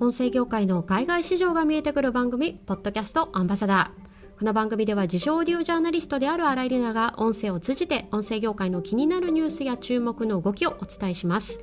[0.00, 4.38] 音声業界の海外市場が見えてくる番組ポッドキャストアンバサダー。
[4.38, 11.60] この番組では自称オーディオジャーナリストである新井里奈が音声を通じて音声業界の気になるニュースや注目の動きをお伝えします。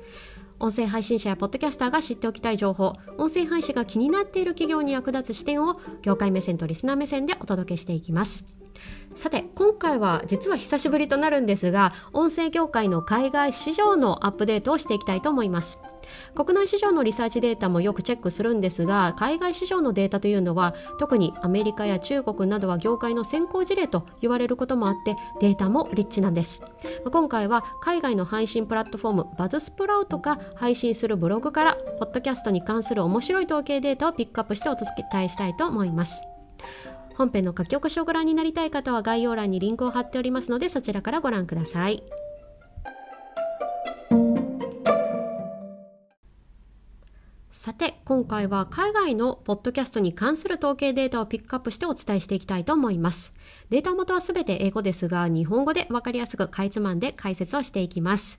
[0.60, 8.44] 音声配信者やポッドキャスターが知っておきたい情報音声配信が気になっている企業に役立つ視点を業界目線とリスナー目線でお届けしていきます。
[9.18, 15.80] さて今回は実は久しぶりとなるんですが音声業界の海外市場のアップデートをしていきたいと思います。
[16.36, 26.62] 国内市場のリサーチデータもよくチェックするんですが海外市場のデータというのは特にアメリカや中国などは業界の先行事例と言われることもあってデータもリッチなんです。
[27.10, 36.22] 今回は海外の配信プラットフォームバズスプラウトが配信するブログからポッドキャストに関する面白い統計データをピックアップしてお伝えしたいと思います。
[37.18, 42.04] 本編の書き起こしをご覧になりたい方は概要欄にリンクを貼っておりますのでそちらからご覧ください。
[47.50, 53.34] さて今回は海外のポッドキャストに関する統計データをピックアップしてお伝えしていきたいと思います
[53.68, 58.38] データ元はすべて英語ですが日本語でわかりやすくかいつまんで解説をしていきます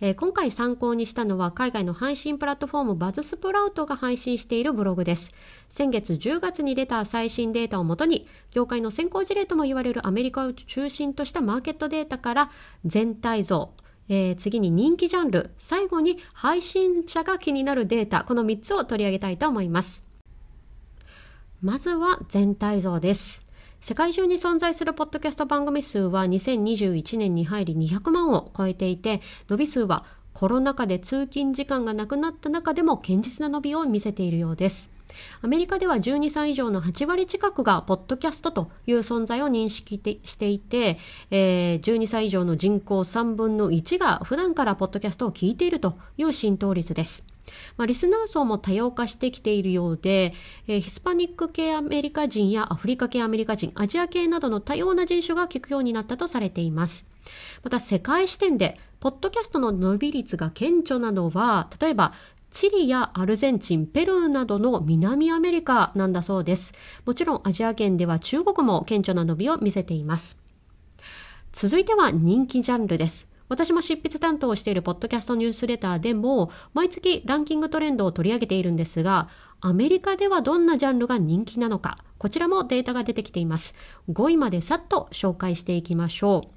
[0.00, 5.32] えー、今回参考にしたのは海外の配信プラットフォームバズスプラウトが配信しているブログです。
[5.68, 12.50] 先月10月に出た最新データをもとに、業界の先行事例とも言われるアメリカを中心としたマーケットデータから
[12.84, 13.72] 全体像、
[14.08, 20.04] えー、次に人気ジャンル、最後に配信者が気になるデータ、この3つを取り上げたいと思います。
[21.60, 23.47] まずは全体像です。
[23.80, 34.90] 世界中に存在するポッドキャスト番組数は2021年に入り200万を超えていて、伸び数はコロナ禍で通勤時間がなくなった中でも堅実な伸びを見せているようです。
[35.42, 40.98] アメリカでは12歳以上の8割近くがポッドキャストという存在を認識していて、
[41.30, 47.24] えー、12歳以上の人口3分の1が普段からポッドキャストを聞いているという浸透率です。
[47.76, 50.34] まあ、リスナー層も多様化してきているようで、
[50.66, 57.06] えー、ヒスパニック系アメリカ人やアフリカ系アメリカ人、アジア系などの多様な人種が聞くようになったとされています。
[57.62, 62.12] また世界視点で、ポッドキャストの伸び率が顕著なのは、例えば
[62.50, 66.72] チリやアルゼンチン、ペルーなどの南アメリカなんだそうです。
[67.04, 70.40] もちろんアジア圏では中国も顕著な伸びを見せています。
[71.52, 73.27] 続いては人気ジャンルです。
[73.48, 79.28] 私も執筆担当をしているポッドキャストニュースレターでも毎月ランキングトレンドを取り上げているんですが
[79.60, 83.74] アメリカではどんなジャンルが人気なのかこちらもデータが出てきています
[84.10, 86.50] 5位までさっと紹介していきましょ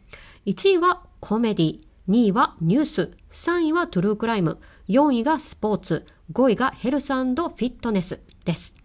[0.45, 4.57] う1位はコメディ2位はニュース3位はトゥルークライム
[4.89, 8.80] 4位がスポーツ、5位がヘルスフィットネスです。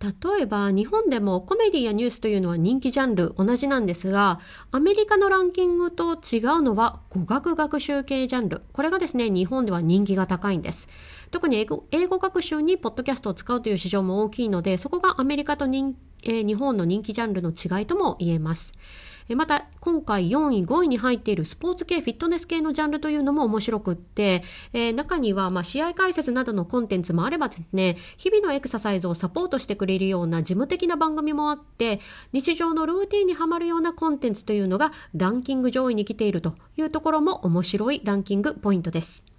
[0.00, 4.40] 例えば日本でもコメディやニュースというのは人気ジャンル同じなんですが
[4.70, 8.62] アメリカのランキングと違うのは語学学習系ジャンル。
[8.72, 10.88] これがですね日本では人気が高いんです。
[11.30, 15.94] 特に英語英語学習にポッドキャストを使うという市場も大きいのでそこがアメリカと人、
[16.24, 18.72] えー、日本の人気ジャンルの違いとも言えます。
[19.36, 24.42] また今回4位5位に入っているスポーツ系フィットネス系のジャンルというのも面白くって、
[24.72, 32.00] えー、中にはま試合解説などのコンテンツもあればですね日々のエクササイズをサポートしてくれるような事務的な番組もあって
[32.32, 39.29] 日常のルーティンにはまるようなコンテンツというのがランキング上位に来ているというところも面白いランキングポイントです。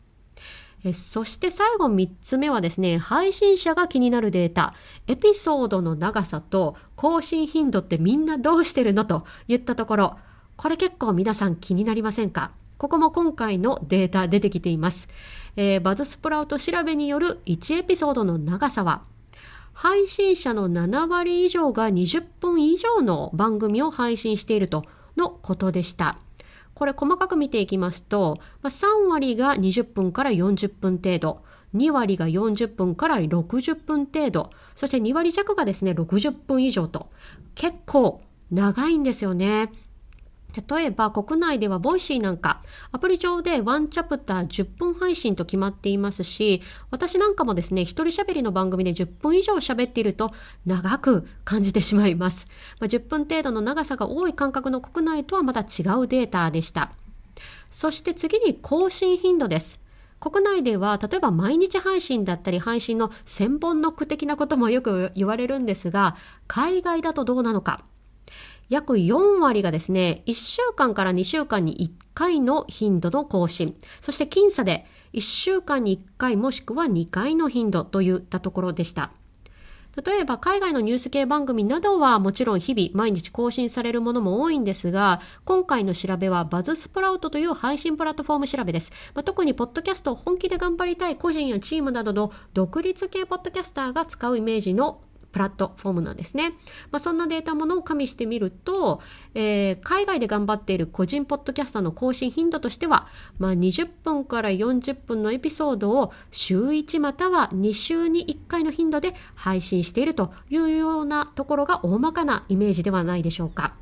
[0.93, 4.73] そして最後3つ目はですね、配信者が気になるデータ、
[5.07, 9.05] エピソードの長さと更新頻度ってみんなどうしてるの？
[9.05, 10.17] と言ったところ、
[10.57, 12.51] これ結構皆さん気になりませんか？
[12.79, 15.07] ここも今回のデータ出てきています。
[15.55, 19.03] えー、バズスプラウト調べによる1エピソードの長さは、
[19.73, 24.83] 配信者の7割以上が20分以上の番組を配信していると
[25.15, 26.17] のことでした。
[26.81, 31.43] これ細かく見ていきますと、まあ、3割が20分から40分程度、
[31.75, 37.11] 2割が40分から60分程度、そして2割弱がですね、60分以上と、
[37.53, 39.71] 結構長いんですよね。
[40.69, 50.31] 例えば国内では Voicy なんかアプリ上でワンチャプター10分配信と決まっていますし私なんかもですね一人喋りの番組で10分以上喋っていると
[50.65, 52.47] 長く感じてしまいます、
[52.79, 56.91] まあ、10分程度の長さが多い感覚の国内とはまた違うデータでした。
[57.69, 59.79] そして次に更新頻度です。
[60.19, 66.15] 国内では例えば毎日配信だったり配信の千本ノック的なこともよく言われるんですが
[66.47, 67.83] 海外だとどうなのか。
[68.71, 79.11] 約4割がですね、1週間から2週間に1回の頻度の更新、そして僅差で1週間に1回もしくは2回の頻度といったところでした。
[80.05, 88.93] 例えば海外のニュース系番組などはもちろん日々毎日更新されるものも多いんですが、今回の調べはバズスプラウトという配信プラットフォーム調べです。
[89.13, 96.53] まあ、特にポッドキャストを本気で頑張りたい個人やチームなどの独立系ポッドキャスターが使うイメージのプラットフォームなんですね。
[96.91, 99.01] まあ、そんなデータものを加味してみると、
[99.33, 103.07] えー、海外で頑張っている個人ポッドキャスターの更新頻度としては、
[103.39, 113.75] まあ、20分から40分のエピソードを週1または2週に1回の頻度で配信しているというようなところが大まかなイメージではないでしょうか。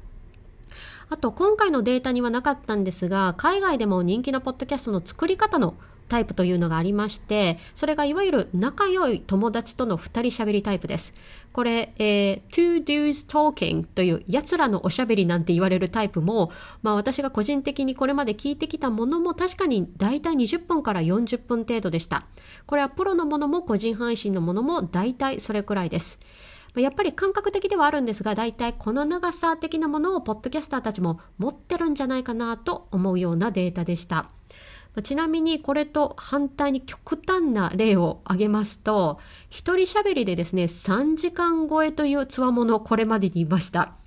[1.11, 5.73] あと今回のデータにはなかったんですが海外でも人気のポッドキャストの作り方の
[6.09, 11.13] タイプというのがありまして、それがいわゆる仲良い友達との二人喋りタイプです。
[11.53, 16.51] これ、えー、to dudes talking という奴らのおしゃべりなんて言われるタイプも、
[16.81, 22.25] まあ私が個人的にこれまで聞いてきたものも確かに大体20分から40分程度でした。
[22.65, 26.19] これはプロのものも個人配信のものも大体それくらいです。
[26.75, 34.29] やっぱり感覚的ではあるんですが、大体この長さ的なものをポッドキャスターたちも持ってるんじゃないかなと思うようなデータでした。
[35.01, 39.19] ちなみにこれと反対に極端な例を挙げますと、
[39.49, 43.98] 一人喋りでですね、3時間超えというつわものこれまでにいました。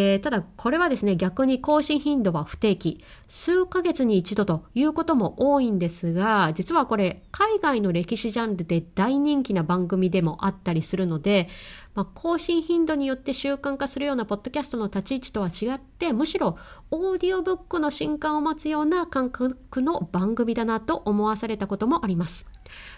[0.00, 11.48] えー、ただこれはですね逆に更新頻度は不定期数ヶ月に一度ということも多いんですが実はこれ海外の歴史ジャンルで大人気な番組でもあったりするので、
[11.96, 16.56] まあ、更新頻度によって習慣化するようなポッドキャストの立ち位置とは違ってむしろ
[16.92, 22.46] オーディオブックの新刊を待つような感覚の番組だなと思わされたこともあります。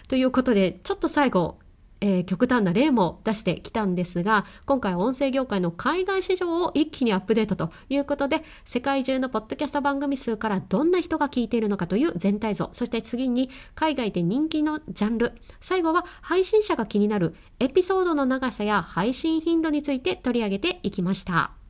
[0.07, 1.57] ということでちょっと最後
[2.01, 21.60] えー、極端な例も出してきたんですが、今回音声業界の海外市場を一気にアップデートということで、世界中のポッドキャスト番組数からどんな人が聞いているのかという全体像、そして次に海外で人気のジャンル、最後は配信者が気になるエピソードの長さや配信頻度について取り上げていきました。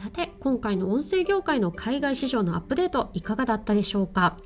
[0.00, 4.38] さて今回の音声業界の海外市場のアップデートいかがだったでしょうか？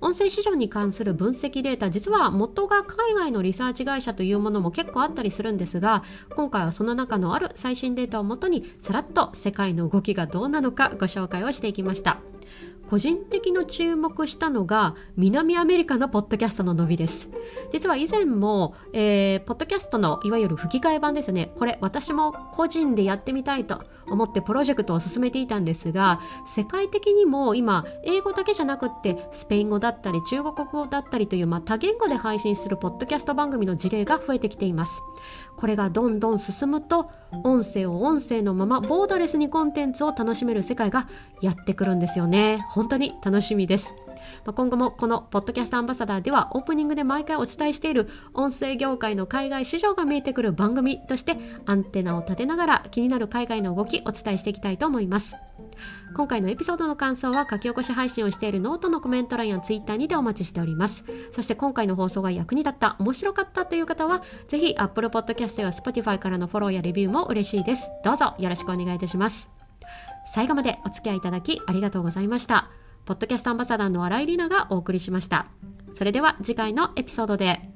[0.00, 6.04] 音声市場に関する分析データ実は元が海外のリサーチ会社というものも結構あったりするんですが
[6.36, 12.20] 今回はその中のある最新データをもとにさらっと世界の動きがどうなのかご紹介をしていきました。
[12.90, 17.30] 個人的に注目したのが南アメリカのポッドキャストの伸びです。
[17.70, 21.52] 実は以前も、えー、ポッドキャストのいわゆる吹き替え版ですね。
[21.56, 35.00] これ私も個人でやってみたいと思ってプロジェクトを進めていたんですが世界的にも今英語だけじゃなくってスペイン語だったり中国語だったりという、まあ、多言語で配信するポッドキャスト番組の事例が増えてきています。
[35.60, 37.10] これがどんどん進むと
[37.44, 41.06] 音声を音声のままボーダレスにコンテンツを楽しめる世界が
[41.42, 42.64] やってくるんですよね。
[42.70, 43.94] 本当に楽しみです。
[44.46, 51.36] まあ、今後もこのポッドキャストアンバサダーではオープニングで毎回お伝えしている音声業界の海外市場が見えてくる番組として
[51.66, 55.36] アンテナを立てながら気になる海外の動きお伝えしていきたいと思います。
[56.14, 61.04] 今回のエピソードの感想は書き起こし配信をしているノートのコメント欄やツイッターにてお待ちしております。
[61.32, 67.88] そして今回の放送が役に立った面白かったという方はぜひ Apple Podcast や Spotify からのフォローやレビューも嬉しいです。
[68.04, 69.50] どうぞよろしくお願いいたします。
[70.32, 72.70] 最後までお付き合いいただきありがとうございました。
[73.04, 75.46] ポッドキャストアンバサダーの新井里奈がお送りしました。
[75.94, 77.69] それでは次回のエピソードで。